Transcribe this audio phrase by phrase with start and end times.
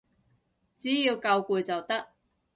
[0.77, 2.07] 只要夠攰就得